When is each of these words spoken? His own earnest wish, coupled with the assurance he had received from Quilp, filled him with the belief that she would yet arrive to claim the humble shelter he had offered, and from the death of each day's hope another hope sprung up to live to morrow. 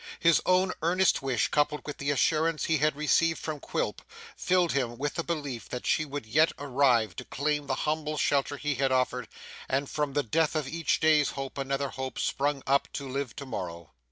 His 0.19 0.41
own 0.47 0.73
earnest 0.81 1.21
wish, 1.21 1.49
coupled 1.49 1.81
with 1.85 1.99
the 1.99 2.09
assurance 2.09 2.63
he 2.65 2.77
had 2.77 2.95
received 2.95 3.37
from 3.37 3.59
Quilp, 3.59 4.01
filled 4.35 4.71
him 4.71 4.97
with 4.97 5.13
the 5.13 5.23
belief 5.23 5.69
that 5.69 5.85
she 5.85 6.05
would 6.05 6.25
yet 6.25 6.51
arrive 6.57 7.15
to 7.17 7.25
claim 7.25 7.67
the 7.67 7.75
humble 7.85 8.17
shelter 8.17 8.57
he 8.57 8.73
had 8.73 8.91
offered, 8.91 9.27
and 9.69 9.87
from 9.87 10.13
the 10.13 10.23
death 10.23 10.55
of 10.55 10.67
each 10.67 10.99
day's 11.01 11.29
hope 11.29 11.55
another 11.59 11.89
hope 11.89 12.17
sprung 12.17 12.63
up 12.65 12.91
to 12.93 13.07
live 13.07 13.35
to 13.35 13.45
morrow. 13.45 13.91